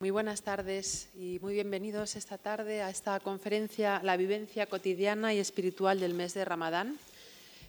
[0.00, 5.38] Muy buenas tardes y muy bienvenidos esta tarde a esta conferencia La vivencia cotidiana y
[5.38, 6.96] espiritual del mes de Ramadán,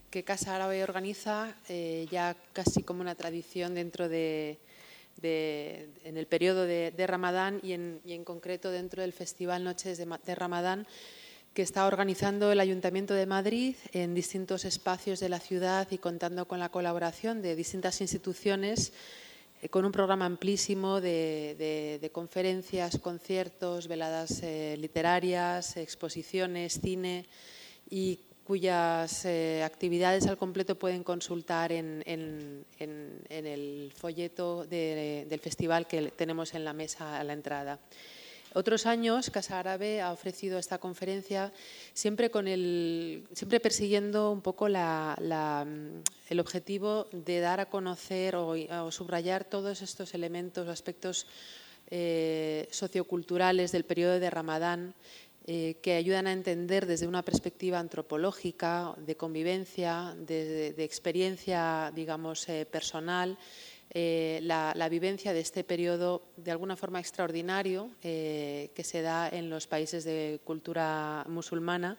[0.10, 4.60] que Casa Árabe organiza eh, ya casi como una tradición dentro de,
[5.22, 10.88] en el periodo de, Ramadán y en, concreto dentro del Festival Noches de, de Ramadán
[11.54, 16.48] que está organizando el Ayuntamiento de Madrid en distintos espacios de la ciudad y contando
[16.48, 18.94] con la colaboración de distintas instituciones
[19.70, 27.26] con un programa amplísimo de, conferencias, conciertos, veladas eh, literarias, exposiciones, cine
[27.90, 36.54] y cuyas eh, actividades al completo pueden consultar en, el folleto del festival que tenemos
[36.56, 37.80] en la mesa a la entrada.
[38.54, 41.54] Otros años, Casa Árabe ha ofrecido esta conferencia
[41.94, 49.46] siempre, con el, siempre persiguiendo un poco el objetivo de dar a conocer o, subrayar
[49.46, 51.28] todos estos elementos, aspectos
[51.90, 54.96] eh, socioculturales del periodo de Ramadán
[55.48, 62.68] eh, que ayudan a entender desde una perspectiva antropológica, de convivencia, de, experiencia, digamos, eh,
[62.70, 63.40] personal,
[63.94, 69.50] eh, la, vivencia de este periodo de alguna forma extraordinario eh, que se da en
[69.50, 71.98] los países de cultura musulmana.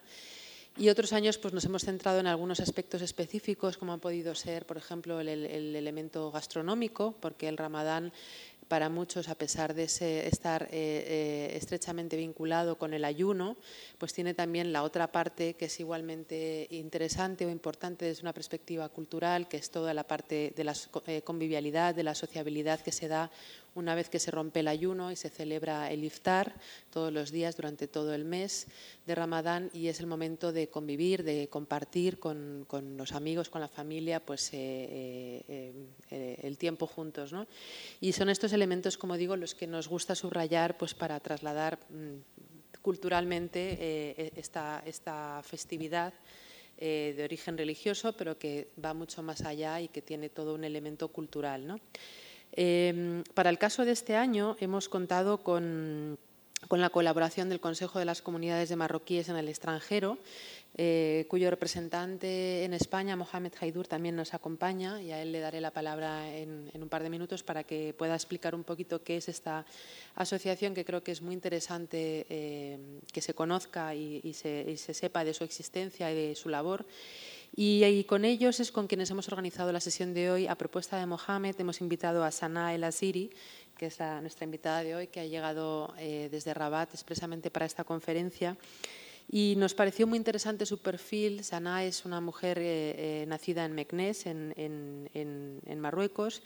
[0.75, 4.65] Y otros años pues, nos hemos centrado en algunos aspectos específicos, como ha podido ser,
[4.65, 8.11] por ejemplo, el, el elemento gastronómico, porque el ramadán
[8.73, 13.55] para muchos, a pesar de estar eh, eh, estrechamente vinculado con el ayuno,
[13.99, 18.89] pues tiene también la otra parte que es igualmente interesante o importante desde una perspectiva
[18.89, 20.73] cultural, que es toda la parte de la
[21.05, 23.29] eh, convivialidad, de la sociabilidad que se da
[23.75, 26.53] una vez que se rompe el ayuno y se celebra el iftar
[26.89, 28.67] todos los días durante todo el mes
[29.05, 32.65] de Ramadán y es el momento de convivir, de compartir con,
[32.97, 37.33] los amigos, con la familia, pues el tiempo juntos.
[37.33, 37.47] ¿no?
[37.99, 42.81] Y son estos elementos, como digo, los que nos gusta subrayar pues, para trasladar mm,
[42.81, 46.13] culturalmente eh, esta, esta, festividad
[46.77, 50.63] eh, de origen religioso, pero que va mucho más allá y que tiene todo un
[50.63, 51.65] elemento cultural.
[51.65, 51.79] ¿no?
[52.55, 56.19] Em, para el caso de este año hemos contado con,
[56.69, 60.17] la colaboración del Consejo de las Comunidades de Marroquíes en el extranjero
[60.75, 65.61] eh, cuyo representante en España, Mohamed Haidur, también nos acompaña y a él le daré
[65.61, 69.29] la palabra en, un par de minutos para que pueda explicar un poquito qué es
[69.29, 69.67] esta
[70.15, 72.79] asociación que creo que es muy interesante eh,
[73.11, 76.85] que se conozca y, se, sepa de su existencia y de su labor.
[77.55, 80.47] Y, con ellos es con quienes hemos organizado la sesión de hoy.
[80.47, 83.29] A propuesta de Mohamed hemos invitado a Sana El Asiri,
[83.77, 87.83] que es nuestra invitada de hoy, que ha llegado eh, desde Rabat expresamente para esta
[87.83, 88.57] conferencia.
[89.29, 91.43] Y nos pareció muy interesante su perfil.
[91.43, 96.41] Sana es una mujer eh, eh, nacida en Meknès, en, Marruecos.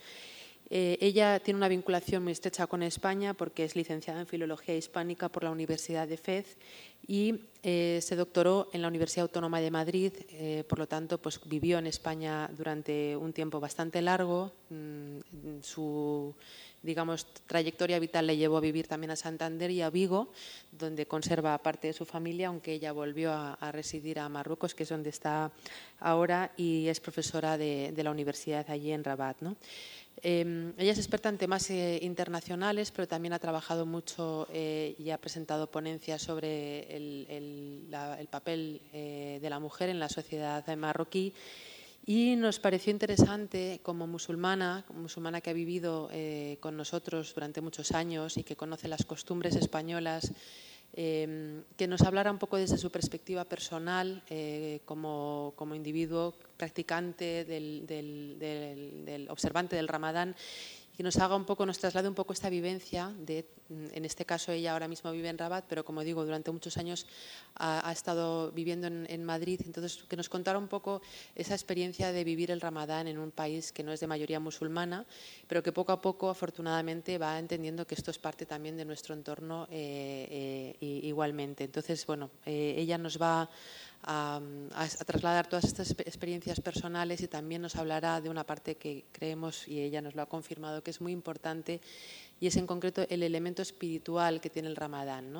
[0.70, 5.28] Eh, ella tiene una vinculación muy estrecha con España porque es licenciada en Filología Hispánica
[5.28, 6.56] por la Universidad de Fez
[7.06, 10.12] y se doctoró en la Universidad Autónoma de Madrid.
[10.68, 14.52] por lo tanto, pues, vivió en España durante un tiempo bastante largo.
[14.70, 15.18] Mm,
[15.62, 16.34] su
[16.82, 20.32] digamos, trayectoria vital le llevó a vivir también a Santander y a Vigo,
[20.70, 24.88] donde conserva parte de su familia, aunque ella volvió a, residir a Marruecos, que es
[24.88, 25.50] donde está
[25.98, 29.42] ahora, y es profesora de, la universidad allí en Rabat.
[30.22, 35.10] Em, ella es experta en temas eh, internacionales, pero también ha trabajado mucho eh, y
[35.10, 41.32] ha presentado ponencias sobre el, papel eh, de la mujer en la sociedad marroquí.
[42.04, 46.08] Y nos pareció interesante como musulmana, como musulmana que ha vivido
[46.60, 50.32] con nosotros durante muchos años y que conoce las costumbres españolas,
[50.92, 57.44] em, que nos hablara un poco desde su perspectiva personal eh, como, como, individuo practicante
[57.44, 58.36] del, del,
[59.04, 60.34] del observante del Ramadán
[60.98, 64.50] que nos haga un poco, nos traslade un poco esta vivencia de, en este caso
[64.50, 67.06] ella ahora mismo vive en Rabat, pero como digo, durante muchos años
[67.54, 71.00] ha, estado viviendo en, Madrid, entonces que nos contara un poco
[71.36, 75.06] esa experiencia de vivir el Ramadán en un país que no es de mayoría musulmana,
[75.46, 79.14] pero que poco a poco, afortunadamente, va entendiendo que esto es parte también de nuestro
[79.14, 81.62] entorno eh, eh, igualmente.
[81.62, 83.48] Entonces, bueno, eh, ella nos va
[84.02, 84.40] a,
[85.06, 89.80] trasladar todas estas experiencias personales y también nos hablará de una parte que creemos, y
[89.80, 91.80] ella nos lo ha confirmado, que es muy importante,
[92.40, 95.34] y es en concreto el elemento espiritual que tiene el ramadán,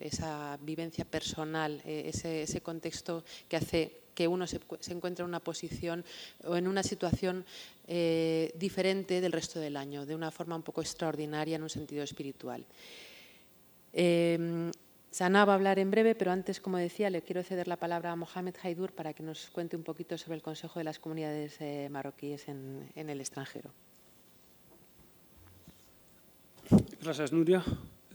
[0.00, 6.02] esa vivencia personal, e, ese, contexto que hace que uno se, encuentre en una posición
[6.44, 7.44] o en una situación
[7.86, 12.02] eh, diferente del resto del año, de una forma un poco extraordinaria en un sentido
[12.02, 12.64] espiritual.
[13.92, 14.70] Eh,
[15.16, 18.12] Sana va a hablar en breve, pero antes, como decía, le quiero ceder la palabra
[18.12, 21.56] a Mohamed Haidur para que nos cuente un poquito sobre el Consejo de las Comunidades
[21.60, 23.70] eh, Marroquíes en, el extranjero.
[27.00, 27.64] Gracias, Nuria.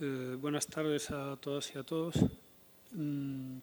[0.00, 2.14] Eh, buenas tardes a todas y a todos.
[2.92, 3.56] Mm,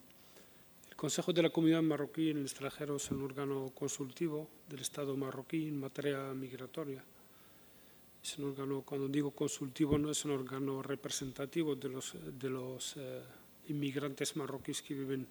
[0.90, 5.16] el Consejo de la Comunidad Marroquí en el extranjero es un órgano consultivo del Estado
[5.16, 7.02] marroquí en materia migratoria.
[8.22, 12.96] Es un órgano, cuando digo consultivo, no es un órgano representativo de los, de los
[12.96, 13.22] eh,
[13.68, 15.26] inmigrantes marroquíes que viven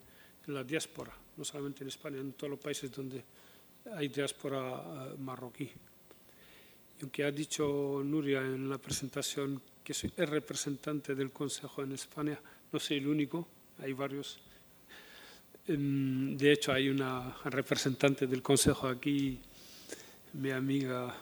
[0.47, 3.23] en la diáspora, no solamente en España, en todos los países donde
[3.93, 5.65] hay diáspora eh, marroquí.
[5.65, 11.93] Y aunque ha dicho Nuria en la presentación que soy el representante del Consejo en
[11.93, 12.39] España,
[12.71, 13.47] no soy el único,
[13.77, 14.39] hay varios.
[15.65, 19.39] De hecho, hay una representante del Consejo aquí,
[20.33, 21.15] mi amiga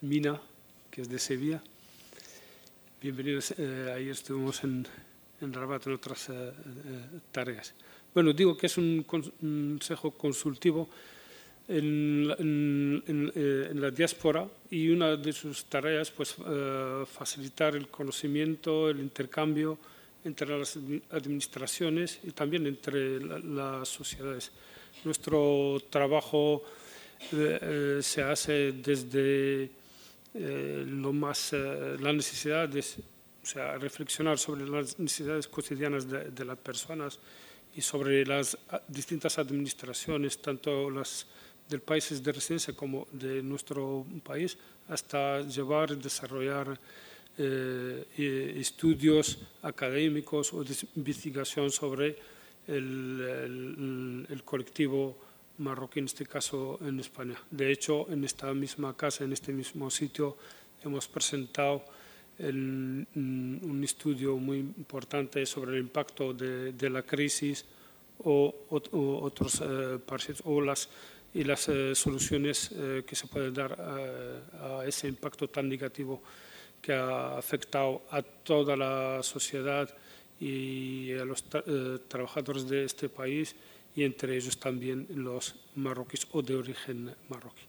[0.00, 0.40] Mina,
[0.94, 1.60] que es de Sevilla.
[3.02, 4.86] Bienvenidos, eh, ahí estuvimos en,
[5.40, 6.52] Rabat en otras eh,
[7.32, 7.74] tareas.
[8.14, 10.88] Bueno, digo que es un consejo consultivo
[11.66, 18.88] en, eh, en, la diáspora y una de sus tareas pues eh, facilitar el conocimiento,
[18.88, 19.76] el intercambio
[20.24, 20.78] entre las
[21.10, 24.52] administraciones y también entre las sociedades.
[25.02, 26.62] Nuestro trabajo
[27.32, 29.82] eh, se hace desde
[30.34, 32.82] lo más la necesidad de
[33.44, 37.18] o sea, reflexionar sobre las necesidades cotidianas de, las personas
[37.76, 38.56] y sobre las
[38.88, 41.26] distintas administraciones, tanto las
[41.68, 44.56] del país de residencia como de nuestro país,
[44.88, 46.80] hasta llevar y desarrollar
[47.36, 52.16] eh, estudios académicos o de investigación sobre
[52.66, 55.18] el, colectivo
[55.58, 57.36] marroquí, en este caso en España.
[57.50, 60.36] De hecho, en esta misma casa, en este mismo sitio,
[60.84, 61.84] hemos presentado
[62.38, 67.64] un estudio muy importante sobre el impacto de, la crisis
[68.24, 69.98] o, otros eh,
[70.44, 70.88] o las
[71.34, 76.22] y las eh, soluciones eh, que se pueden dar eh, a ese impacto tan negativo
[76.80, 79.90] que ha afectado a toda la sociedad
[80.38, 81.44] y a los
[82.08, 83.56] trabajadores de este país
[83.94, 87.62] y entre ellos también los marroquíes o de origen marroquí.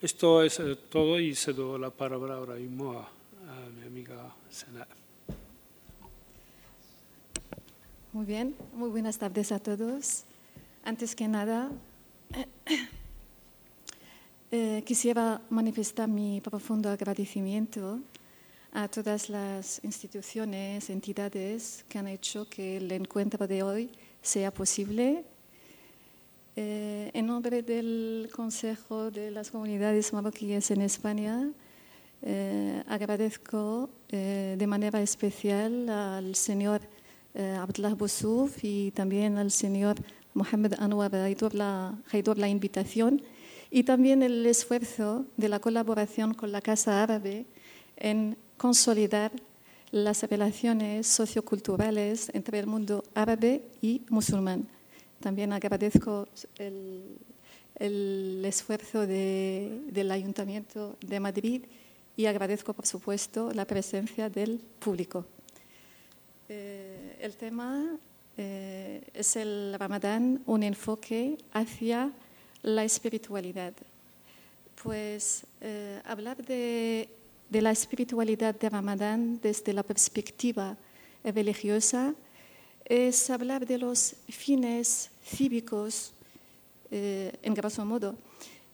[0.00, 4.86] Esto es todo y cedo la palabra ahora mismo a, a mi amiga Sena.
[8.12, 10.24] Muy bien, muy buenas tardes a todos.
[10.84, 11.70] Antes que nada,
[14.50, 18.00] eh, quisiera manifestar mi profundo agradecimiento
[18.72, 23.90] a todas las instituciones, entidades que han hecho que el encuentro de hoy
[24.28, 25.24] sea posible.
[26.54, 31.50] Eh, en nombre del Consejo de las Comunidades Marroquíes en España,
[32.20, 36.80] eh, agradezco de manera especial al señor
[37.34, 39.96] Abdullah Boussouf y también al señor
[40.34, 43.22] Mohamed Anwar Haidor la invitación
[43.70, 47.46] y también el esfuerzo de la colaboración con la Casa Árabe
[47.96, 49.30] en consolidar
[49.90, 54.68] las relaciones socioculturales entre el mundo árabe y musulmán.
[55.20, 57.18] También agradezco el,
[58.44, 61.62] esfuerzo del Ayuntamiento de Madrid
[62.16, 65.24] y agradezco, por supuesto, la presencia del público.
[66.48, 67.98] Eh, el tema
[68.36, 72.12] eh, es el Ramadán un enfoque hacia
[72.62, 73.74] la espiritualidad.
[74.82, 77.08] Pues eh, hablar de,
[77.48, 80.76] de, la espiritualidad de Ramadán desde la perspectiva
[81.24, 82.14] religiosa
[82.84, 86.12] es hablar de los fines cívicos,
[86.90, 88.16] eh, en grosso modo,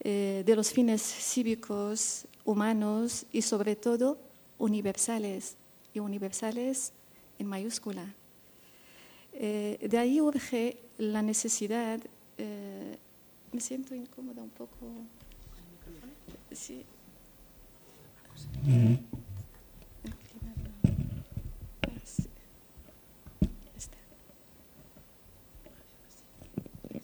[0.02, 4.18] de los fines cívicos humanos y sobre todo
[4.58, 5.56] universales,
[5.94, 6.92] y universales
[7.38, 8.14] en mayúscula.
[9.32, 12.00] Eh, de ahí urge la necesidad,
[12.38, 12.96] eh,
[13.52, 14.86] me siento incómoda un poco.
[16.52, 16.84] Sí.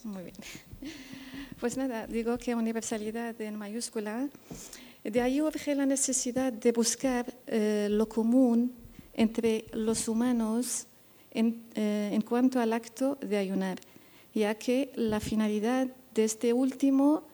[0.04, 0.34] Muy bien.
[1.60, 4.28] Pues nada, digo que universalidad en mayúscula.
[5.04, 8.72] De ahí urge la necesidad de buscar eh, lo común
[9.12, 10.86] entre los humanos
[11.32, 13.78] eh, en, cuanto al acto de ayunar,
[14.34, 17.24] ya que la finalidad de este último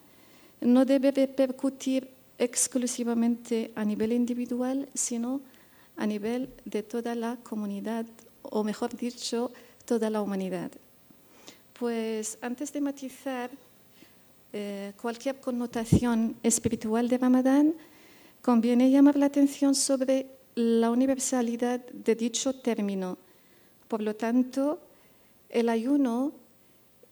[0.61, 5.41] no debe repercutir exclusivamente a nivel individual, sino
[5.97, 8.07] a nivel de toda la comunidad,
[8.43, 9.53] o mejor dicho,
[9.85, 10.71] toda la humanidad.
[11.79, 13.51] Pues antes de matizar
[14.53, 17.75] eh, cualquier connotación espiritual de Ramadán,
[18.43, 23.19] conviene llamar la atención sobre la universalidad de dicho término,
[23.89, 24.81] por lo tanto,
[25.51, 26.33] el ayuno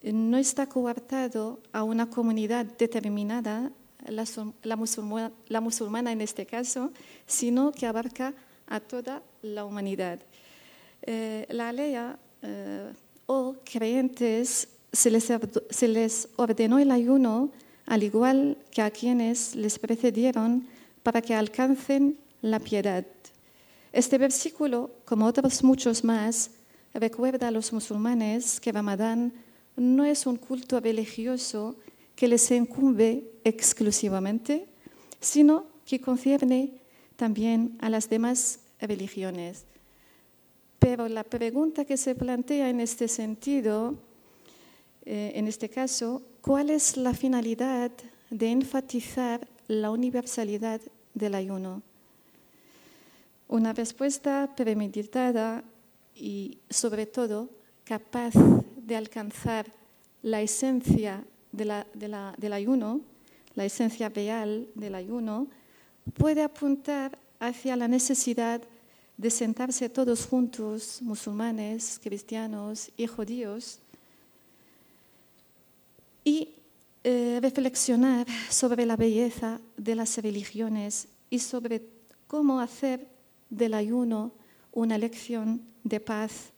[0.02, 3.70] no está coartado a una comunidad determinada,
[4.08, 6.92] la, musulmana, en este caso,
[7.26, 8.34] sino que abarca
[8.66, 10.20] a toda la humanidad.
[11.02, 11.94] Eh, la ley
[12.42, 12.92] eh,
[13.26, 15.32] o creyentes se les,
[15.70, 17.50] se les ordenó el ayuno
[17.86, 20.66] al igual que a quienes les precedieron
[21.02, 23.04] para que alcancen la piedad.
[23.92, 26.50] Este versículo, como otros muchos más,
[26.94, 29.32] recuerda a los musulmanes que Ramadán
[29.76, 31.76] no es un culto religioso
[32.16, 34.68] que les incumbe exclusivamente,
[35.20, 36.80] sino que concierne
[37.16, 39.64] también a las demás religiones.
[40.78, 43.96] Pero la pregunta que se plantea en este sentido,
[45.04, 47.90] eh, en este caso, ¿cuál es la finalidad
[48.30, 50.80] de enfatizar la universalidad
[51.14, 51.82] del ayuno?
[53.48, 55.64] Una respuesta premeditada
[56.14, 57.50] y sobre todo
[57.84, 58.34] capaz
[58.76, 59.66] de alcanzar
[60.22, 61.24] la esencia
[61.56, 63.00] del ayuno,
[63.54, 65.48] la esencia real del ayuno,
[66.14, 68.62] puede apuntar hacia la necesidad
[69.16, 73.78] de sentarse todos juntos, musulmanes, cristianos y judíos,
[76.24, 76.54] y
[77.04, 81.86] eh, reflexionar sobre la belleza de las religiones y sobre
[82.26, 83.06] cómo hacer
[83.50, 84.32] del ayuno
[84.72, 86.50] una lección de paz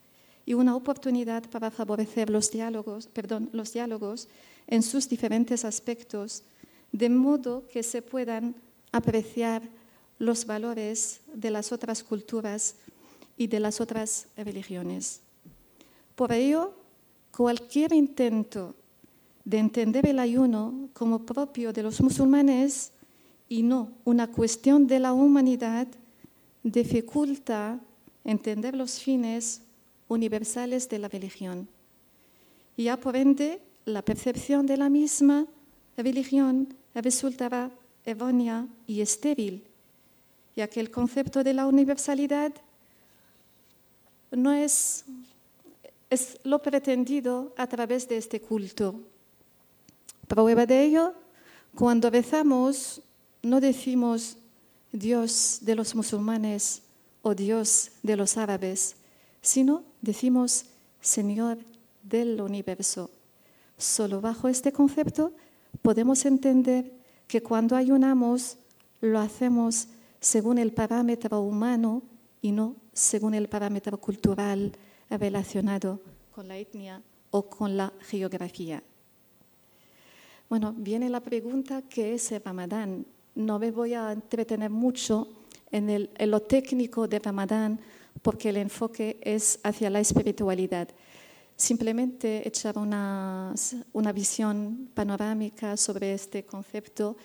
[0.47, 4.29] y una oportunidad para favorecer los diálogos, perdón, los diálogos
[4.67, 6.43] en sus diferentes aspectos,
[6.93, 8.55] de modo que se puedan
[8.93, 9.63] apreciar
[10.19, 12.77] los valores de las otras culturas
[13.37, 15.21] y de las otras religiones.
[16.15, 16.75] Por ello,
[17.37, 18.75] cualquier intento
[19.45, 22.93] de entender el ayuno como propio de los musulmanes
[23.49, 25.87] y no una cuestión de la humanidad
[26.63, 27.79] dificulta
[28.25, 29.61] entender los fines
[30.09, 31.69] universales de la religión.
[32.77, 33.15] Y ya por
[33.87, 35.47] la percepción de la misma
[35.97, 37.71] religión resultará
[38.05, 39.65] errónea y estéril,
[40.55, 42.53] ya que el concepto de la universalidad
[44.33, 45.05] no es,
[46.11, 49.01] es lo pretendido a través de este culto.
[50.27, 51.15] Prueba de ello,
[51.75, 53.03] cuando rezamos,
[53.43, 54.37] no decimos
[54.91, 56.83] Dios de los musulmanes
[57.23, 58.97] o Dios de los árabes,
[59.43, 60.67] sino decimos
[61.01, 61.59] Señor
[62.03, 63.11] del universo.
[63.79, 65.33] Solo bajo este concepto
[65.83, 66.93] podemos entender
[67.27, 68.57] que cuando ayunamos
[69.01, 69.89] lo hacemos
[70.21, 72.03] según el parámetro humano
[72.41, 74.73] y no según el parámetro cultural
[75.11, 76.01] relacionado
[76.35, 78.83] con la etnia o con la geografía.
[80.49, 83.05] Bueno, viene la pregunta, ¿qué es el Ramadán?
[83.35, 85.29] No me voy a entretener mucho
[85.71, 87.81] en lo técnico de Ramadán
[88.23, 90.89] porque el enfoque es hacia la espiritualidad.
[91.57, 93.55] Simplemente echar una,
[93.93, 97.17] una visión panorámica sobre este concepto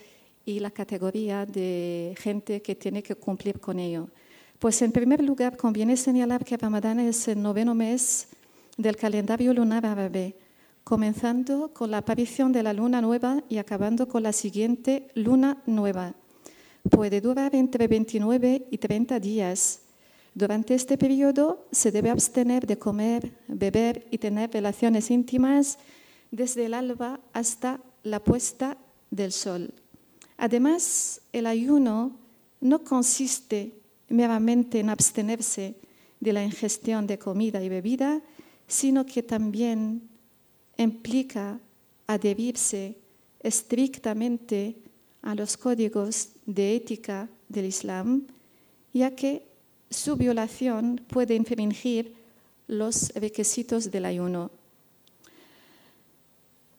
[0.44, 4.08] y la categoría de gente que tiene que cumplir con ello.
[4.58, 8.28] Pues en primer lugar, conviene señalar que Ramadán es el noveno mes
[8.76, 10.36] del calendario lunar árabe,
[10.82, 16.14] comenzando con la aparición de la luna nueva y acabando con la siguiente luna nueva.
[16.88, 19.81] Puede durar entre 29 y 30 días
[20.34, 25.78] durante este periodo se debe abstener de comer, beber y tener relaciones íntimas
[26.30, 28.78] desde el alba hasta la puesta
[29.10, 29.74] del sol.
[30.38, 32.18] Además, el ayuno
[32.60, 33.74] no consiste
[34.08, 35.76] meramente en abstenerse
[36.20, 38.22] de la ingestión de comida y bebida,
[38.66, 40.08] sino que también
[40.78, 41.60] implica
[42.06, 42.96] adherirse
[43.40, 44.76] estrictamente
[45.20, 48.26] a los códigos de ética del Islam,
[48.92, 49.51] ya que
[49.92, 52.14] su violación puede infringir
[52.66, 54.50] los requisitos del ayuno.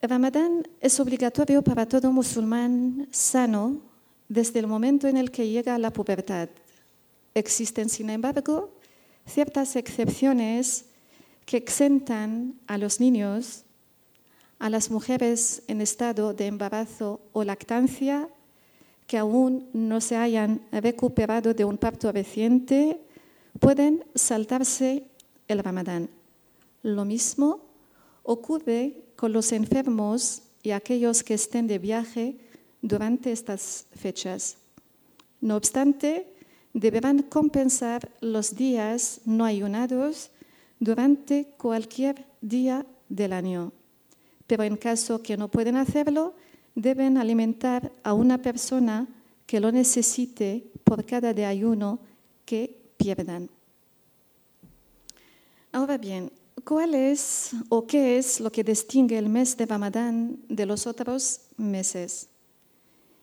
[0.01, 3.79] El Ramadán es obligatorio para todo musulmán sano
[4.27, 6.50] desde el momento en el que llega a la pubertad.
[7.34, 8.74] Existen, sin embargo,
[9.25, 10.86] ciertas excepciones
[11.46, 13.63] que exentan a los niños,
[14.60, 18.29] a las mujeres en estado de embarazo o lactancia
[19.13, 23.00] que aún no se hayan recuperado de un parto reciente
[23.60, 25.05] pueden saltarse
[25.48, 26.10] el ramadán.
[26.82, 27.62] Lo mismo
[28.24, 32.39] ocurre con los enfermos y aquellos que estén de viaje
[32.82, 34.58] durante estas fechas.
[35.41, 36.34] No obstante,
[36.74, 40.32] deberán compensar los días no ayunados
[40.79, 43.74] durante cualquier día del año.
[44.48, 46.34] Pero en caso que no pueden hacerlo,
[46.75, 49.08] deben alimentar a una persona
[49.46, 52.00] que lo necesite por cada de ayuno
[52.46, 53.50] que pierdan.
[55.72, 56.32] Ahora bien,
[56.63, 61.42] ¿cuál es o qué es lo que distingue el mes de Ramadán de los otros
[61.58, 62.30] meses?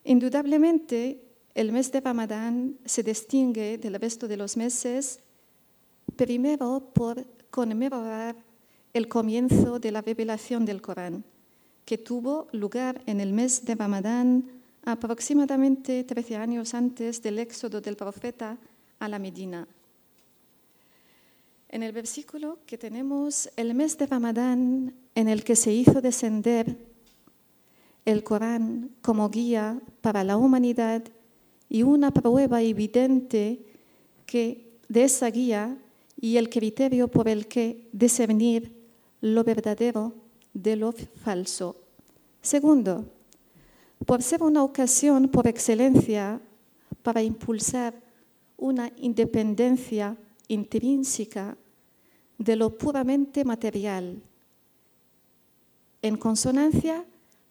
[0.04, 1.22] Indudablemente,
[1.54, 5.20] el mes de Ramadán se distingue del resto de los meses
[6.16, 8.36] primero por conmemorar
[8.92, 11.24] el comienzo de la revelación del Corán,
[11.90, 14.44] que tuvo lugar en el mes de Ramadán
[14.84, 18.56] aproximadamente 13 años antes del éxodo del profeta
[19.00, 19.66] a la Medina.
[21.68, 26.78] En el versículo que tenemos, el mes de Ramadán en el que se hizo descender
[28.04, 31.02] el Corán como guía para la humanidad
[31.68, 33.66] y una prueba evidente
[34.26, 35.76] que de esa guía
[36.20, 38.76] y el criterio por el que discernir
[39.20, 40.14] lo verdadero
[40.54, 41.79] de lo falso.
[42.42, 43.04] Segundo,
[44.06, 46.40] por ser una ocasión por excelencia
[47.02, 47.94] para impulsar
[48.56, 50.16] una independencia
[50.48, 51.56] intrínseca
[52.38, 54.22] de lo puramente material,
[56.02, 57.04] en consonancia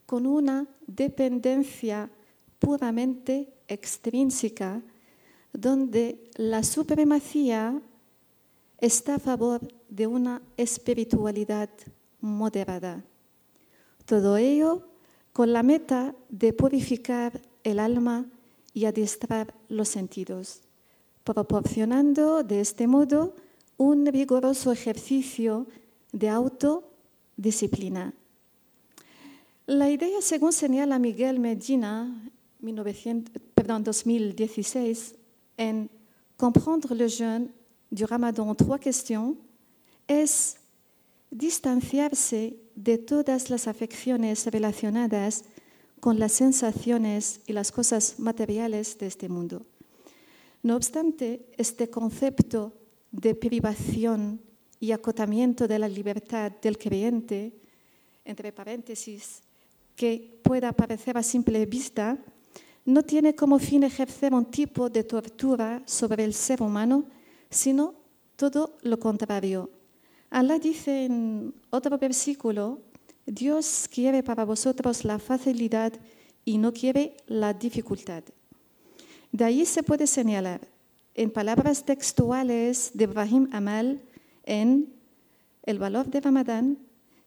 [0.05, 2.09] con una dependencia
[2.57, 4.81] puramente extrínseca,
[5.53, 7.79] donde la supremacía
[8.79, 11.69] está a favor de una espiritualidad
[12.21, 13.03] moderada.
[14.09, 14.87] Todo ello
[15.33, 18.25] con la meta de purificar el alma
[18.73, 20.61] y adiestrar los sentidos,
[21.23, 23.35] proporcionando de este modo
[23.77, 25.67] un vigoroso ejercicio
[26.11, 28.15] de autodisciplina.
[29.67, 35.15] La idea, según señala Miguel Medina, 2016,
[35.55, 35.87] en
[36.35, 37.51] Comprendre le jeûne
[37.91, 39.35] du Ramadan, trois questions,
[40.07, 40.57] es
[41.29, 45.43] distanciarse de todas las afecciones relacionadas
[45.99, 49.65] con las sensaciones y las cosas materiales de este mundo.
[50.63, 52.73] No obstante, este concepto
[53.11, 54.39] de privación
[54.79, 57.53] y acotamiento de la libertad del creyente,
[58.23, 59.41] entre paréntesis,
[59.97, 62.17] que pueda parecer a simple vista,
[62.85, 67.03] no tiene como fin ejercer un tipo de tortura sobre el ser humano,
[67.49, 67.95] sino
[68.37, 69.69] todo lo contrario.
[70.29, 72.79] Allah dice en otro versículo,
[73.25, 75.93] Dios quiere para vosotros la facilidad
[76.45, 78.23] y no quiere la dificultad.
[79.31, 80.61] De ahí se puede señalar,
[81.15, 84.01] en palabras textuales de Ibrahim Amal,
[84.43, 84.93] en
[85.63, 86.77] El valor de Ramadán,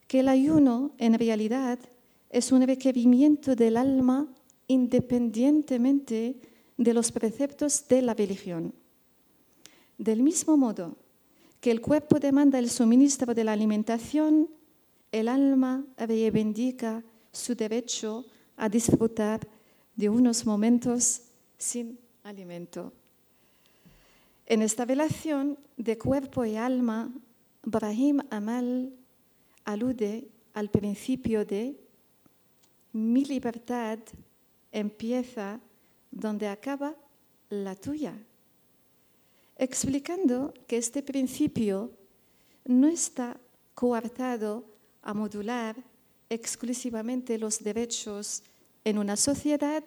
[0.08, 1.78] que el ayuno en realidad
[2.30, 4.26] es un requerimiento del alma
[4.66, 6.40] independientemente
[6.76, 8.72] de los preceptos de la religión.
[9.98, 10.96] Del mismo modo
[11.62, 14.50] que el cuerpo demanda el suministro de la alimentación,
[15.12, 18.24] el alma reivindica su derecho
[18.56, 19.46] a disfrutar
[19.94, 21.22] de unos momentos
[21.56, 22.92] sin alimento.
[24.44, 27.12] En esta relación de cuerpo y alma,
[27.62, 28.92] Brahim Amal
[29.64, 31.78] alude al principio de
[32.92, 34.00] mi libertad
[34.72, 35.60] empieza
[36.10, 36.96] donde acaba
[37.50, 38.18] la tuya,
[39.56, 41.92] explicando que este principio
[42.64, 43.38] no está
[43.74, 44.64] coartado
[45.02, 45.76] a modular
[46.28, 48.42] exclusivamente los derechos
[48.84, 49.84] en una sociedad,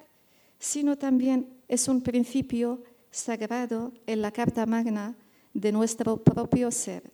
[0.59, 5.15] sino también es un principio sagrado en la Carta Magna
[5.53, 7.11] de nuestro propio ser.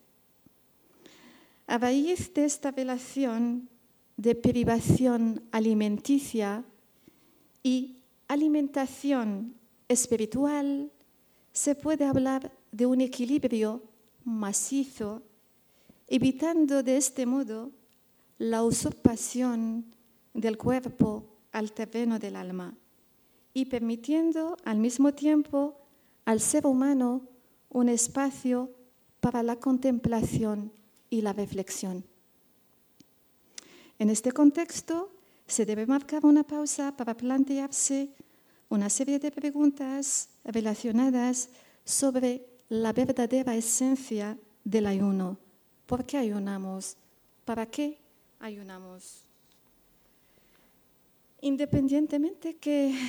[1.66, 3.68] A raíz de esta relación
[4.16, 6.64] de privación alimenticia
[7.62, 7.96] y
[8.28, 9.54] alimentación
[9.88, 10.90] espiritual,
[11.52, 13.82] se puede hablar de un equilibrio
[14.24, 15.22] macizo,
[16.06, 17.70] evitando de este modo
[18.38, 19.94] la usurpación
[20.34, 22.74] del cuerpo al terreno del alma
[23.54, 25.78] y permitiendo al mismo tiempo
[26.24, 27.28] al ser humano
[27.68, 28.70] un espacio
[29.20, 30.72] para la contemplación
[31.10, 32.04] y la reflexión.
[33.98, 35.12] En este contexto,
[35.46, 38.14] se debe marcar una pausa para plantearse
[38.72, 41.50] una serie de preguntas relacionadas
[41.84, 45.36] sobre la verdadera esencia del ayuno.
[45.84, 46.96] ¿Por qué ayunamos?
[47.44, 47.98] ¿Para qué
[48.40, 49.24] ayunamos?
[51.42, 52.56] Independientemente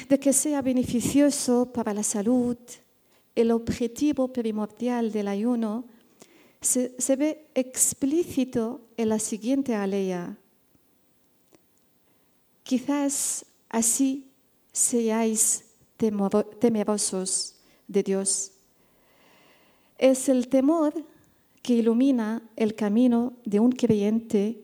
[0.09, 2.57] de que sea beneficioso para la salud,
[3.33, 5.85] el objetivo primordial del ayuno
[6.59, 10.37] se, ve explícito en la siguiente aleya
[12.63, 14.32] Quizás así
[14.73, 15.63] seáis
[16.59, 17.55] temerosos
[17.87, 18.51] de Dios.
[19.97, 20.93] Es el temor
[21.61, 24.61] que ilumina el camino de un creyente,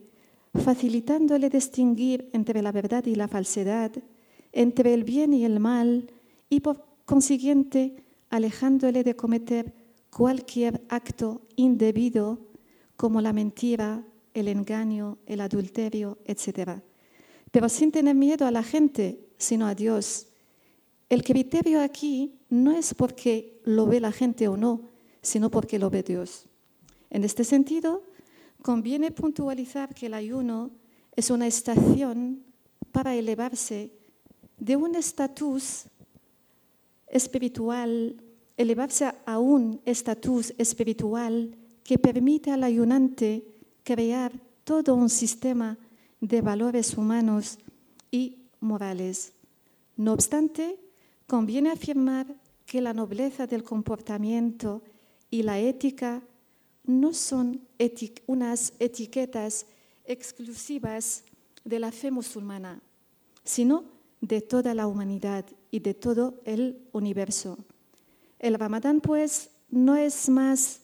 [0.52, 3.92] facilitándole distinguir entre la verdad y la falsedad,
[4.52, 6.10] entre el bien y el mal,
[6.50, 9.72] y por consiguiente alejándole de cometer
[10.10, 12.40] cualquier acto indebido
[12.96, 16.82] como la mentira, el engaño, el adulterio, etc
[17.50, 20.28] pero sin tener miedo a la gente, sino a Dios,
[21.08, 24.82] el criterio aquí no es porque lo ve la gente o no,
[25.22, 26.46] sino porque lo ve Dios.
[27.10, 28.04] En este sentido,
[28.62, 30.70] conviene puntualizar que el ayuno
[31.16, 32.44] es una estación
[32.92, 33.90] para elevarse
[34.58, 35.86] de un estatus
[37.08, 38.22] espiritual,
[38.56, 43.44] elevarse a un estatus espiritual que permite al ayunante
[43.82, 44.32] crear
[44.62, 45.76] todo un sistema
[46.20, 47.58] de valores humanos
[48.10, 49.32] y morales.
[49.96, 50.78] No obstante,
[51.26, 52.26] conviene afirmar
[52.66, 54.82] que la nobleza del comportamiento
[55.30, 56.22] y la ética
[56.84, 57.66] no son
[58.26, 59.66] unas etiquetas
[60.04, 61.24] exclusivas
[61.64, 62.82] de la fe musulmana,
[63.44, 63.84] sino
[64.20, 67.58] de toda la humanidad y de todo el universo.
[68.38, 70.80] El ramadán, pues, no es más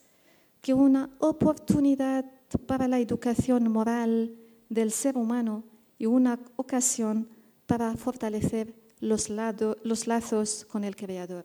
[0.60, 2.24] que una oportunidad
[2.66, 4.36] para la educación moral
[4.68, 5.64] del ser humano
[5.98, 7.28] y una ocasión
[7.66, 11.44] para fortalecer los, lazos con el Creador.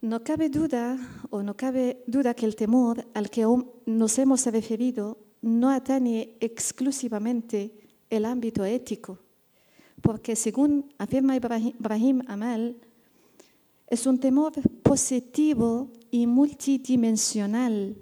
[0.00, 0.98] No cabe duda
[1.30, 3.46] o no cabe duda que el temor al que
[3.86, 7.72] nos hemos referido no atañe exclusivamente
[8.08, 9.18] el ámbito ético,
[10.00, 12.76] porque según afirma Ibrahim Amal,
[13.86, 14.52] es un temor
[14.82, 17.96] positivo y multidimensional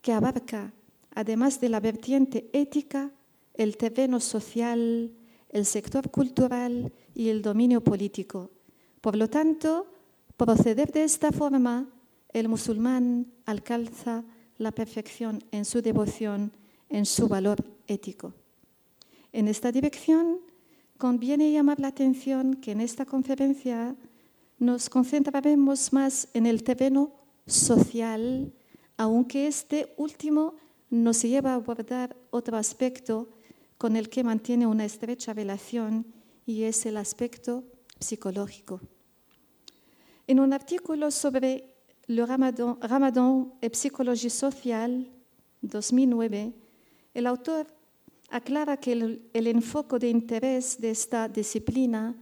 [0.00, 0.72] que abarca,
[1.16, 3.10] además de la vertiente ética,
[3.54, 5.10] el terreno social,
[5.48, 8.50] el sector cultural y el dominio político.
[9.00, 9.86] Por lo tanto,
[10.36, 11.88] proceder de esta forma,
[12.34, 14.24] el musulmán alcanza
[14.58, 16.52] la perfección en su devoción,
[16.90, 18.34] en su valor ético.
[19.32, 20.40] En esta dirección,
[20.98, 23.96] conviene llamar la atención que en esta conferencia
[24.58, 27.12] nos concentraremos más en el terreno
[27.46, 28.52] social,
[28.98, 30.54] aunque este último
[30.90, 33.28] nos lleva a abordar otro aspecto
[33.78, 36.06] con el que mantiene una estrecha relación
[36.46, 37.64] y es el aspecto
[38.00, 38.80] psicológico.
[40.26, 41.74] En un artículo sobre
[42.08, 45.10] el Ramadán, y Psicología Social,
[45.60, 46.52] 2009,
[47.14, 47.66] el autor
[48.30, 52.14] aclara que el, el enfoque de interés de esta disciplina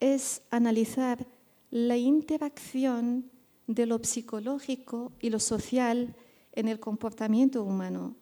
[0.00, 1.26] es analizar
[1.70, 3.30] la interacción
[3.66, 6.14] de lo psicológico y lo social
[6.56, 8.16] en el comportamiento humano.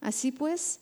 [0.00, 0.80] Así pues,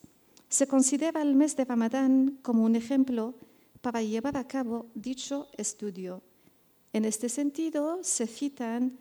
[0.49, 3.35] se considera el mes de Ramadán como un ejemplo
[3.81, 6.23] para llevar a cabo dicho estudio.
[6.93, 8.99] En este sentido, se citan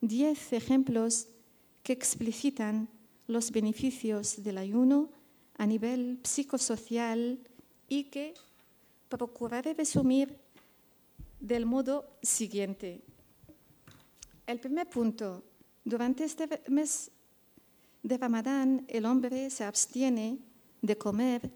[0.00, 1.28] diez ejemplos
[1.82, 2.88] que explicitan
[3.26, 5.10] los beneficios del ayuno
[5.56, 7.38] a nivel psicosocial
[7.88, 8.34] y que
[9.08, 10.36] procuraré resumir
[11.40, 13.02] del modo siguiente.
[14.46, 15.44] El primer punto,
[15.84, 17.10] durante este mes
[18.02, 20.38] de Ramadán el hombre se abstiene
[20.82, 21.50] de comer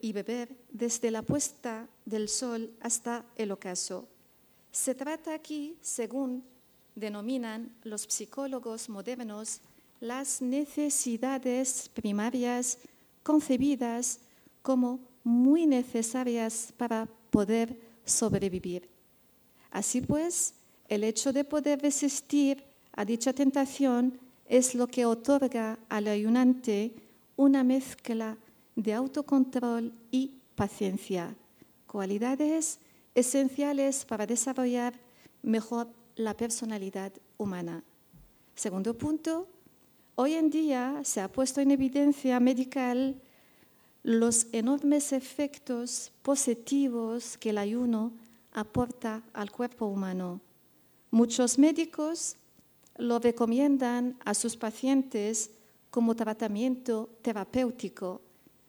[0.00, 4.08] y beber desde la puesta del sol hasta el ocaso.
[4.72, 6.44] Se trata aquí, según
[6.94, 9.60] denominan los psicólogos modernos,
[10.00, 12.78] las necesidades primarias
[13.22, 14.20] concebidas
[14.62, 18.88] como muy necesarias para poder sobrevivir.
[19.70, 20.54] Así pues,
[20.88, 24.18] el hecho de poder resistir a dicha tentación
[24.50, 26.92] es lo que otorga al ayunante
[27.36, 28.36] una mezcla
[28.74, 31.36] de autocontrol y paciencia,
[31.86, 32.80] cualidades
[33.14, 34.98] esenciales para desarrollar
[35.42, 37.84] mejor la personalidad humana.
[38.56, 39.46] Segundo punto,
[40.16, 43.22] hoy en día se ha puesto en evidencia medical
[44.02, 48.12] los enormes efectos positivos que el ayuno
[48.52, 50.40] aporta al cuerpo humano.
[51.12, 52.36] Muchos médicos
[52.96, 55.50] lo recomiendan a sus pacientes
[55.90, 58.20] como tratamiento terapéutico.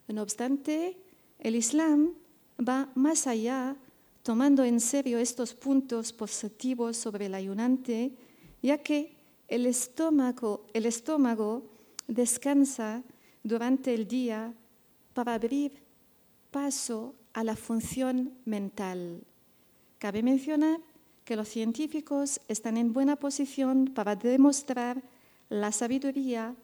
[0.08, 0.98] No obstante,
[1.40, 2.14] el Islam
[2.60, 3.76] va más allá,
[4.24, 8.16] tomando en serio estos puntos positivos sobre el ayunante,
[8.62, 9.16] ya que
[9.48, 11.64] el estómago, el estómago
[12.08, 13.04] descansa
[13.44, 14.54] durante el día
[15.14, 15.82] para abrir
[16.52, 19.24] paso a la función mental.
[19.98, 20.80] Cabe mencionar
[21.32, 25.02] que los científicos están en buena posición para demostrar
[25.48, 26.58] la sabiduría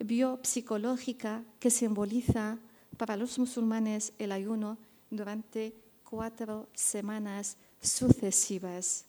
[0.00, 2.58] biopsicológica que simboliza
[2.96, 4.78] para los musulmanes el ayuno
[5.10, 9.04] durante cuatro semanas sucesivas.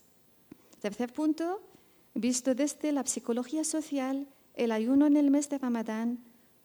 [0.79, 1.63] Tercer punto,
[2.13, 6.19] visto desde la psicología social, el ayuno en el mes de Ramadán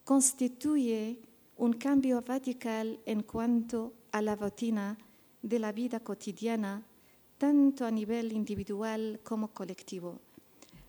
[0.04, 1.22] constituye
[1.56, 4.98] un cambio radical en cuanto a la rutina
[5.40, 6.82] de la vida cotidiana,
[7.38, 10.20] tanto a nivel individual como colectivo.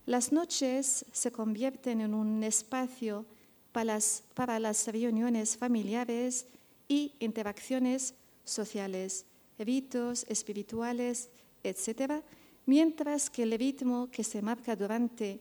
[0.05, 3.25] Las noches se convierten en un espacio
[3.73, 6.47] para las, reuniones familiares
[6.87, 9.25] y interacciones sociales.
[9.59, 11.29] ritos espirituales,
[11.63, 12.23] etc.,
[12.65, 15.39] mientras que el ritmo que se marca durante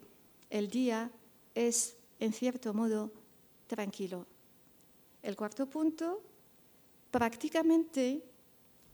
[0.49, 1.11] el día
[1.55, 3.12] es, en cierto modo,
[3.66, 4.27] tranquilo.
[5.23, 6.23] El cuarto punto,
[7.11, 8.23] prácticamente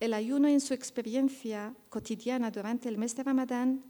[0.03, 3.85] el ayuno en su experiencia cotidiana durante el mes de Ramadán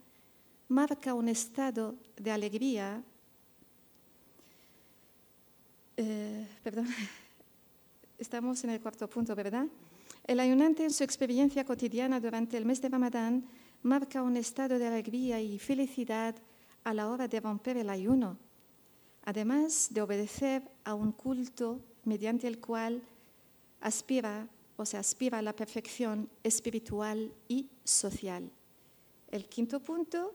[0.69, 3.03] marca un estado de alegría.
[5.97, 6.87] Eh, perdón,
[8.19, 9.65] estamos en el cuarto punto, ¿verdad?
[10.27, 13.47] El ayunante en su experiencia cotidiana durante el mes de Ramadán
[13.83, 16.37] marca un estado de alegría y felicidad
[16.85, 18.37] a la hora de romper el ayuno,
[19.25, 23.01] además de obedecer a un culto mediante el cual
[23.81, 24.47] aspira
[24.87, 28.51] se aspira a la perfección espiritual y social.
[29.31, 30.35] El quinto punto,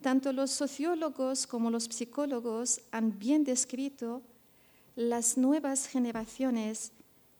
[0.00, 4.22] tanto los sociólogos como los psicólogos han bien descrito
[4.96, 6.92] las nuevas generaciones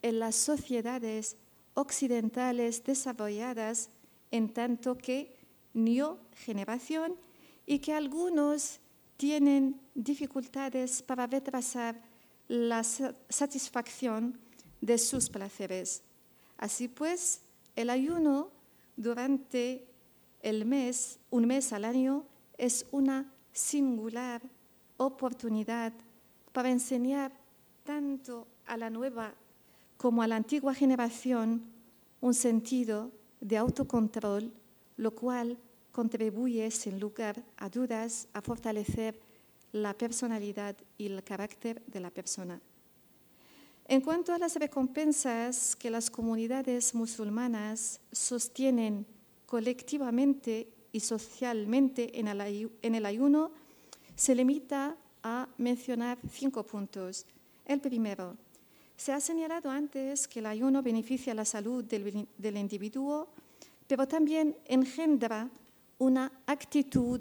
[0.02, 1.36] en las sociedades
[1.74, 3.90] occidentales desarrolladas
[4.30, 5.36] en tanto que
[5.74, 7.16] new generación
[7.66, 8.80] y que algunos
[9.16, 12.00] tienen dificultades para retrasar
[12.48, 14.38] la satisfacción
[14.82, 16.02] de sus placeres.
[16.58, 17.40] Así pues,
[17.74, 18.50] el ayuno
[18.96, 19.86] durante
[20.42, 22.26] el mes, un mes al año,
[22.58, 24.42] es una singular
[24.98, 25.92] oportunidad
[26.52, 27.32] para enseñar
[27.84, 29.34] tanto a la nueva
[29.96, 31.62] como a la antigua generación
[32.20, 34.52] un sentido de autocontrol,
[34.96, 35.58] lo cual
[35.92, 39.18] contribuye, sin lugar a dudas, a fortalecer
[39.72, 42.60] la personalidad y el carácter de la persona.
[43.86, 49.06] En cuanto a las recompensas que las comunidades musulmanas sostienen
[49.46, 53.50] colectivamente y socialmente en el ayuno,
[54.14, 57.26] se limita a mencionar cinco puntos.
[57.64, 58.36] El primero,
[58.96, 63.28] se ha señalado antes que el ayuno beneficia la salud del, del individuo,
[63.86, 65.50] pero también engendra
[65.98, 67.20] una actitud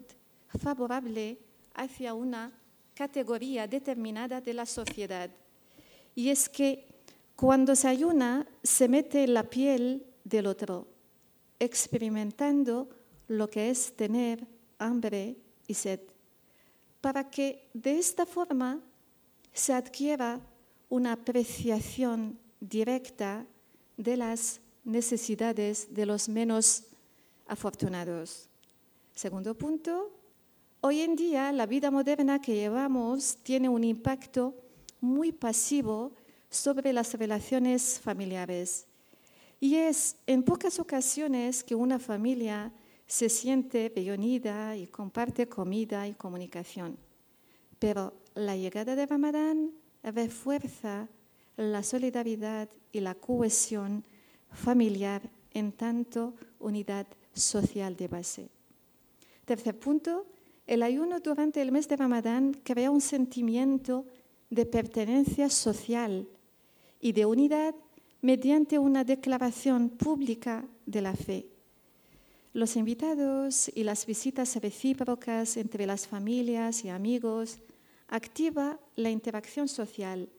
[0.60, 1.39] favorable
[1.74, 2.52] hacia una
[2.93, 5.30] categoría determinada de la sociedad.
[6.22, 6.86] Y es que
[7.36, 10.88] cuando se ayuna se mete la piel del otro,
[11.58, 12.90] experimentando
[13.28, 14.46] lo que es tener
[14.78, 16.00] hambre y sed,
[17.02, 18.84] para que de esta forma
[19.52, 20.40] se adquiera
[20.90, 23.48] una apreciación directa
[23.98, 26.84] de las necesidades de los menos
[27.48, 28.48] afortunados.
[29.16, 30.12] Segundo punto,
[30.82, 34.54] hoy en día la vida moderna que llevamos tiene un impacto
[35.02, 36.14] muy pasivo
[36.50, 38.86] sobre las relaciones familiares.
[39.60, 42.72] Y es en pocas ocasiones que una familia
[43.06, 46.98] se siente reunida y comparte comida y comunicación.
[47.78, 49.72] Pero la llegada de Ramadán
[50.04, 51.10] refuerza
[51.58, 54.04] la solidaridad y la cohesión
[54.52, 55.22] familiar
[55.54, 58.50] en tanto unidad social de base.
[59.46, 60.26] Tercer punto,
[60.68, 64.06] el ayuno durante el mes de Ramadán crea un sentimiento
[64.52, 66.28] de pertenencia social
[67.00, 67.74] y de unidad
[68.22, 71.48] mediante una declaración pública de la fe.
[72.54, 77.60] Los invitados y las visitas recíprocas entre las familias y amigos
[78.10, 80.30] activa la interacción social,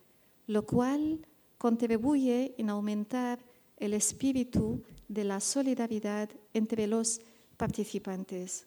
[0.47, 3.39] lo cual contribuye en aumentar
[3.79, 7.23] el espíritu de la solidaridad entre los
[7.57, 8.67] participantes.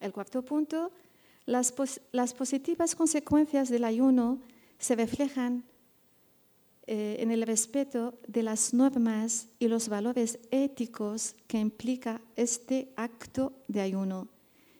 [0.00, 0.90] El cuarto punto,
[1.46, 1.72] las,
[2.12, 4.38] las positivas consecuencias del ayuno
[4.78, 5.64] se reflejan
[6.86, 13.52] eh, en el respeto de las normas y los valores éticos que implica este acto
[13.66, 14.28] de ayuno.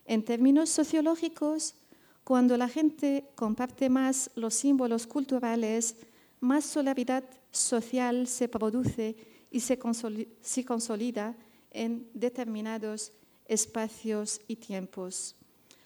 [0.05, 1.75] En términos sociológicos,
[2.23, 5.97] cuando la gente comparte más los símbolos culturales,
[6.41, 9.17] más solidaridad social se produce
[9.51, 11.37] y se, consolida
[11.71, 13.13] en determinados
[13.47, 15.35] espacios y tiempos,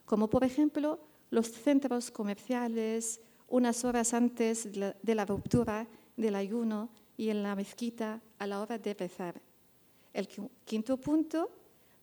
[0.05, 0.99] como por ejemplo
[1.31, 3.21] los centros comerciales
[3.51, 5.87] unas horas antes de la ruptura
[6.17, 9.41] del ayuno y en la mezquita a la hora de rezar.
[10.15, 10.29] El
[10.65, 11.51] quinto punto,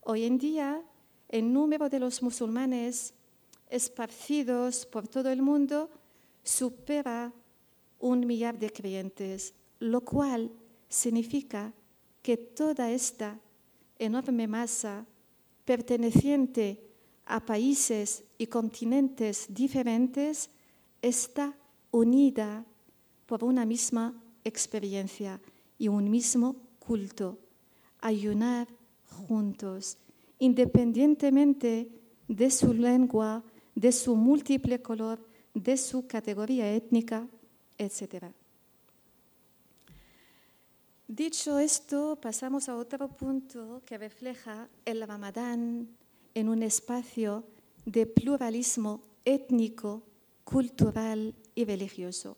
[0.01, 0.81] hoy en día
[1.29, 3.13] el número de los musulmanes
[3.69, 5.89] esparcidos por todo el mundo
[6.43, 7.33] supera
[7.99, 10.51] un millar de creyentes, lo cual
[10.87, 11.73] significa
[12.21, 13.39] que toda esta
[13.99, 15.05] enorme masa
[15.65, 16.83] perteneciente
[17.25, 20.49] a países y continentes diferentes
[21.01, 21.55] está
[21.91, 22.65] unida
[23.25, 25.39] por una misma experiencia
[25.77, 27.37] y un mismo culto,
[28.01, 28.67] ayunar
[29.27, 29.97] juntos,
[30.39, 31.89] independientemente
[32.27, 33.43] de su lengua,
[33.75, 35.19] de su múltiple color,
[35.53, 37.27] de su categoría étnica,
[37.77, 38.25] etc.
[41.07, 45.87] Dicho esto, pasamos a otro punto que refleja el Ramadán
[46.33, 47.43] en un espacio
[47.85, 50.03] de pluralismo étnico,
[50.47, 52.37] cultural y religioso.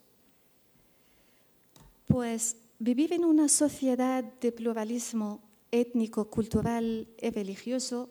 [2.07, 8.09] Pues vivir en una sociedad de pluralismo étnico, cultural y religioso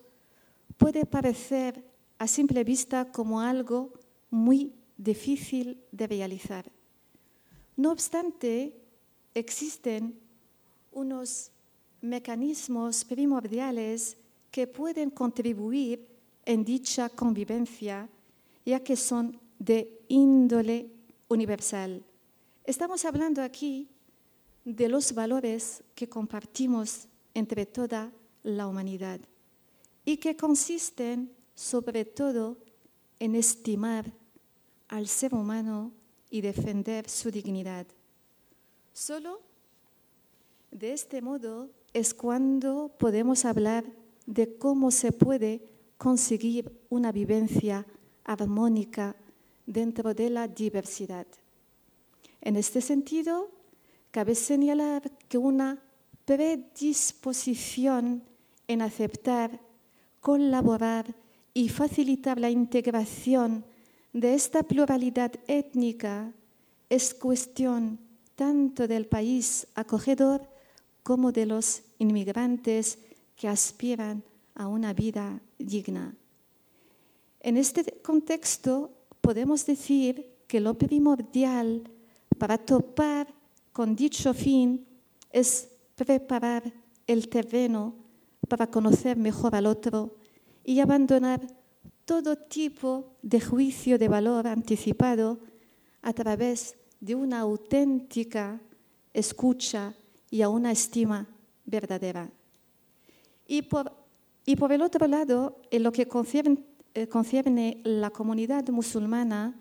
[0.77, 1.83] puede parecer
[2.17, 3.91] a simple vista como algo
[4.29, 6.71] muy difícil de realizar.
[7.75, 8.79] No obstante,
[9.33, 10.17] existen
[10.93, 11.51] unos
[11.99, 14.15] mecanismos primordiales
[14.49, 16.07] que pueden contribuir
[16.45, 18.07] en dicha convivencia,
[18.65, 20.89] ya que son de índole
[21.27, 22.03] universal.
[22.63, 23.89] Estamos hablando aquí
[24.65, 28.11] de los valores que compartimos entre toda
[28.43, 29.19] la humanidad
[30.05, 32.57] y que consisten sobre todo
[33.19, 34.11] en estimar
[34.87, 35.91] al ser humano
[36.29, 37.85] y defender su dignidad.
[38.93, 39.41] Solo
[40.71, 43.83] de este modo es cuando podemos hablar
[44.25, 45.63] de cómo se puede
[45.97, 47.85] conseguir una vivencia
[48.23, 49.15] armónica
[49.69, 51.27] dentro de la diversidad.
[52.41, 53.51] En este sentido,
[54.11, 55.81] cabe señalar que una
[56.25, 58.23] predisposición
[58.67, 59.61] en aceptar,
[60.21, 61.15] colaborar
[61.53, 63.63] y facilitar la integración
[64.11, 66.33] de esta pluralidad étnica
[66.89, 67.99] es cuestión
[68.35, 70.49] tanto del país acogedor
[71.03, 72.97] como de los inmigrantes
[73.35, 74.23] que aspiran
[74.55, 76.15] a una vida digna.
[77.41, 78.98] En este contexto
[79.29, 81.83] podemos decir que lo primordial
[82.39, 83.27] para topar
[83.71, 84.87] con dicho fin
[85.31, 86.73] es preparar
[87.05, 87.93] el terreno
[88.47, 90.15] para conocer mejor al otro
[90.63, 91.45] y abandonar
[92.05, 95.37] todo tipo de juicio de valor anticipado
[96.01, 98.59] a través de una auténtica
[99.13, 99.93] escucha
[100.31, 101.27] y a una estima
[101.65, 102.31] verdadera.
[103.45, 103.93] Y por,
[104.43, 106.68] y por el otro lado, en lo que concierne,
[107.09, 109.59] concierne la comunidad musulmana,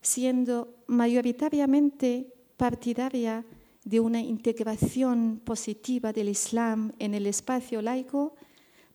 [0.00, 3.44] siendo mayoritariamente partidaria
[3.84, 8.34] de una integración positiva del Islam en el espacio laico,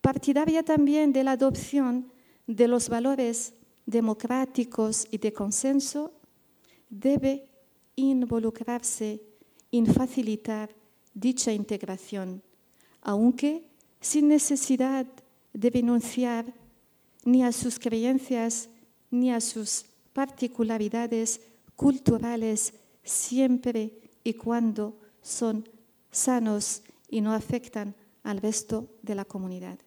[0.01, 2.11] partidaria también de la adopción
[2.47, 3.53] de los valores
[3.85, 6.13] democráticos y de consenso,
[6.89, 7.49] debe
[7.95, 9.21] involucrarse
[9.71, 10.69] en facilitar
[11.13, 12.41] dicha integración,
[13.01, 15.05] aunque sin necesidad
[15.53, 16.53] de renunciar
[17.23, 18.69] ni a sus creencias
[19.09, 21.41] ni a sus particularidades
[21.75, 25.67] culturales siempre y cuando son
[26.11, 29.79] sanos y no afectan al resto de la comunidad.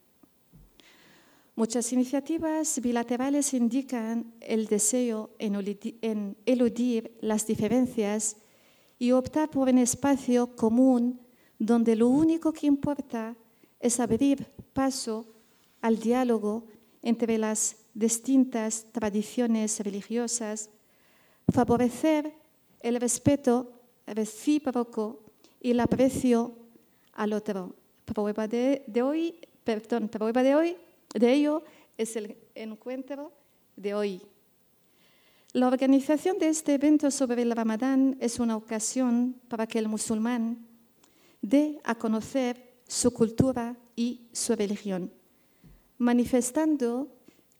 [1.56, 8.36] Muchas iniciativas bilaterales indican el deseo en eludir las diferencias
[8.98, 11.20] y optar por un espacio común
[11.58, 13.36] donde lo único que importa
[13.78, 15.26] es abrir paso
[15.80, 16.66] al diálogo
[17.04, 20.70] entre las distintas tradiciones religiosas,
[21.52, 22.32] favorecer
[22.80, 23.70] el respeto
[24.06, 25.22] recíproco
[25.60, 26.56] y el aprecio
[27.12, 27.76] al otro.
[28.06, 30.76] Prueba de, hoy, perdón, prueba de hoy
[31.14, 31.62] de ello
[31.96, 33.32] es el encuentro
[33.76, 34.22] de hoy.
[35.52, 40.66] La organización de este evento sobre el Ramadán es una ocasión para que el musulmán
[41.42, 45.12] dé a conocer su cultura y su religión,
[45.98, 47.08] manifestando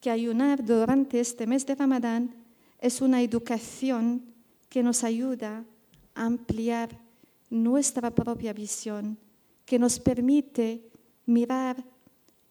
[0.01, 2.35] que ayunar durante este mes de Ramadán
[2.79, 4.23] es una educación
[4.69, 5.65] que nos ayuda
[6.15, 7.01] a ampliar
[7.49, 9.19] nuestra propia visión,
[9.65, 10.91] que nos permite
[11.27, 11.85] mirar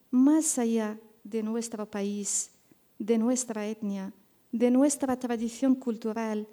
[0.10, 2.52] más allá de nuestro país,
[2.98, 4.13] de nuestra etnia,
[4.52, 6.48] de nuestra tradición cultural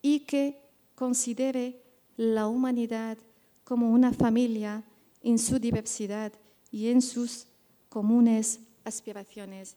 [0.00, 0.60] y que
[0.94, 1.82] considere
[2.16, 3.18] la humanidad
[3.64, 4.84] como una familia
[5.22, 6.32] en su diversidad
[6.70, 7.46] y en sus
[7.88, 9.76] comunes aspiraciones.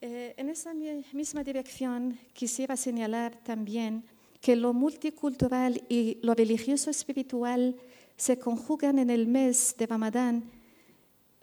[0.00, 0.72] Eh, en esa
[1.12, 4.04] misma dirección quisiera señalar también
[4.40, 7.76] que lo multicultural y lo religioso espiritual
[8.16, 10.50] se conjugan en el mes de Ramadán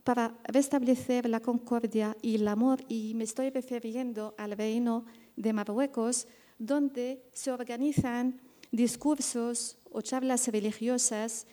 [0.04, 5.06] para restablecer la concordia y el amor, y me estoy refiriendo al reino
[5.36, 8.40] de Marruecos, donde se organizan
[8.72, 11.46] discursos o charlas religiosas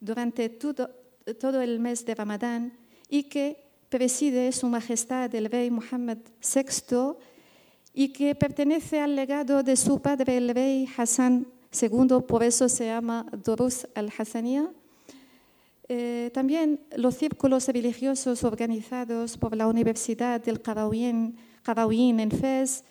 [0.00, 0.90] durante todo,
[1.40, 2.76] todo el mes de Ramadán
[3.08, 3.63] y que
[3.94, 7.14] preside Su Majestad el Rey Mohammed VI
[7.92, 11.46] y que pertenece al legado de su padre el Rey Hassan
[11.80, 14.68] II, por eso se llama Durus al-Hassaniya.
[15.88, 21.38] Eh, también los círculos religiosos organizados por la Universidad del Qarawin
[22.18, 22.82] en Fez,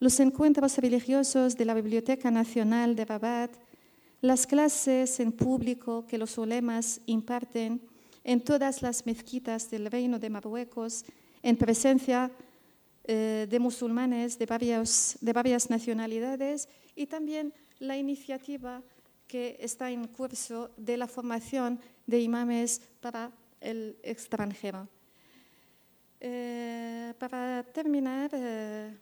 [0.00, 3.50] los encuentros religiosos de la Biblioteca Nacional de Rabat,
[4.22, 7.82] las clases en público que los ulemas imparten
[8.26, 11.04] en todas las mezquitas del Reino de Marruecos,
[11.44, 12.28] en presencia
[13.04, 18.82] eh, de musulmanes de, varias nacionalidades y también la iniciativa
[19.28, 24.88] que está en curso de la formación de imames para el extranjero.
[26.18, 28.98] Eh, para terminar, eh,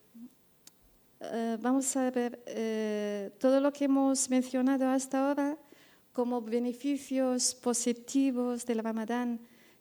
[1.62, 5.56] vamos a ver todo lo que hemos mencionado hasta ahora
[6.14, 9.40] como beneficios positivos del Ramadán,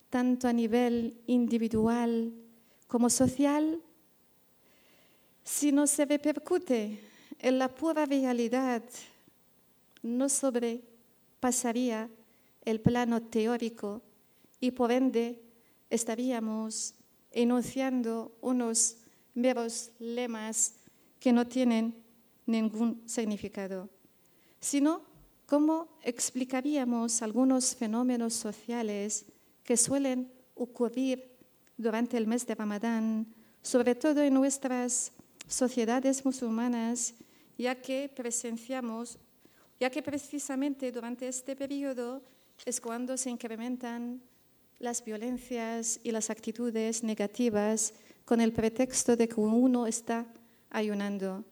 [0.10, 2.34] tanto a nivel individual
[2.88, 3.80] como social,
[5.44, 7.00] si no se repercute
[7.38, 8.82] en la pura realidad,
[10.02, 12.10] no sobrepasaría
[12.66, 14.02] el plano teórico
[14.60, 15.40] y por ende
[15.92, 16.96] estaríamos
[17.32, 18.98] enunciando unos
[19.36, 20.74] meros lemas
[21.20, 21.96] que no tienen
[22.48, 23.88] ningún significado,
[24.60, 25.13] sino
[25.46, 29.26] cómo explicaríamos algunos fenómenos sociales
[29.64, 31.32] que suelen ocurrir
[31.78, 33.28] durante el mes de Ramadán,
[33.62, 35.12] sobre todo en nuestras
[35.48, 37.16] sociedades musulmanas,
[37.58, 39.18] ya que presenciamos,
[39.80, 42.22] ya que precisamente durante este periodo
[42.66, 44.22] es cuando se incrementan
[44.80, 47.94] las violencias y las actitudes negativas
[48.26, 50.26] con el pretexto de que uno está
[50.70, 51.44] ayunando.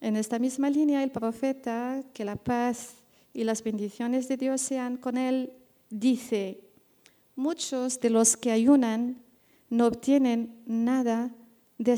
[0.00, 2.94] En esta misma línea, el profeta, que la paz
[3.38, 5.52] y las bendiciones de Dios sean con él,
[5.90, 6.58] dice,
[7.36, 9.22] muchos de los que ayunan
[9.70, 11.32] no obtienen nada
[11.78, 11.96] de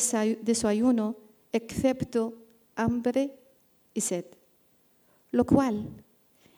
[0.54, 1.16] su ayuno
[1.50, 2.34] excepto
[2.76, 3.38] hambre
[3.94, 4.26] y sed,
[5.30, 5.88] lo cual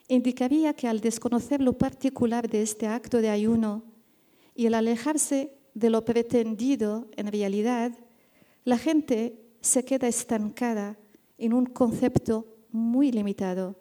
[0.08, 3.84] indicaría que al desconocer lo particular de este acto de ayuno,
[4.56, 7.96] y el alejarse de lo pretendido en realidad,
[8.64, 10.98] la gente se queda estancada
[11.38, 13.76] en un concepto muy limitado.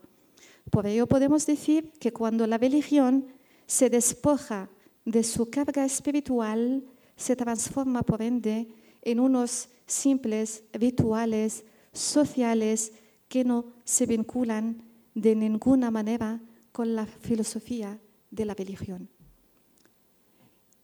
[0.72, 3.28] Por ello podemos decir que cuando la religión
[3.67, 4.69] se despoja
[5.05, 6.84] de su carga espiritual,
[7.17, 8.69] se transforma por ende
[9.01, 12.93] en unos simples rituales sociales
[13.28, 14.82] que no se vinculan
[15.13, 16.39] de ninguna manera
[16.72, 17.99] con la filosofía
[18.30, 19.09] de la religión.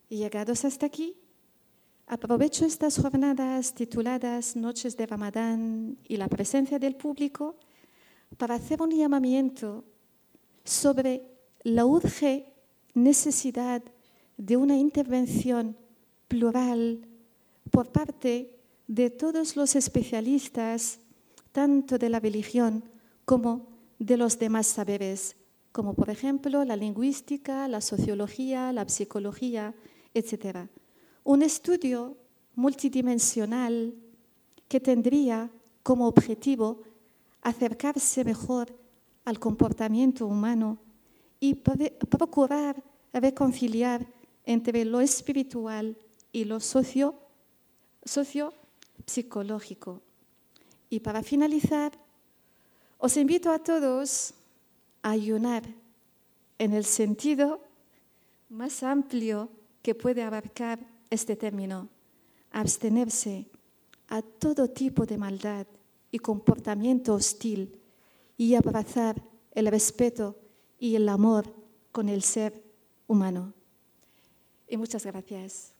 [0.09, 1.15] Y llegados hasta aquí,
[2.07, 7.55] aprovecho estas jornadas tituladas Noches de Ramadán y la presencia del público
[8.35, 9.83] para hacer un llamamiento
[10.63, 11.31] sobre
[11.63, 12.53] la urge
[12.93, 13.81] necesidad
[14.37, 15.77] de una intervención
[16.27, 17.07] plural
[17.71, 20.99] por parte de todos los especialistas,
[21.51, 22.83] tanto de la religión
[23.25, 23.67] como
[23.99, 25.35] de los demás saberes,
[25.71, 29.75] como por ejemplo la lingüística, la sociología, la psicología,
[30.13, 30.69] etc.
[31.23, 32.17] Un estudio
[32.55, 33.93] multidimensional
[34.67, 35.51] que tendría
[35.83, 36.81] como objetivo
[37.47, 38.77] acercarse mejor
[39.23, 40.79] al comportamiento humano
[41.39, 42.83] y procurar
[43.13, 44.05] reconciliar
[44.43, 45.97] entre lo espiritual
[46.33, 47.15] y lo socio,
[49.05, 50.01] psicológico.
[50.89, 51.93] Y para finalizar,
[52.97, 54.33] os invito a todos
[55.01, 55.63] a ayunar
[56.59, 57.61] en el sentido
[58.49, 59.49] más amplio
[59.81, 60.79] que puede abarcar
[61.09, 61.87] este término,
[62.51, 63.47] abstenerse
[64.09, 65.65] a todo tipo de maldad
[66.19, 67.79] comportamiento hostil
[68.37, 70.37] y abrazar el respeto
[70.79, 71.53] y el amor
[71.91, 72.63] con el ser
[73.07, 73.53] humano.
[74.67, 75.76] Y muchas gracias.